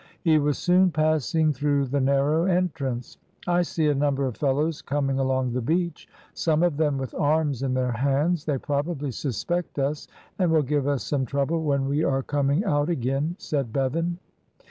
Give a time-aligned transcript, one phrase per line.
[0.23, 3.19] He was soon passing through the narrow entrance.
[3.45, 7.61] "I see a number of fellows coming along the beach, some of them with arms
[7.61, 8.45] in their hands.
[8.45, 10.07] They probably suspect us,
[10.39, 14.17] and will give us some trouble when we are coming out again," said Bevan.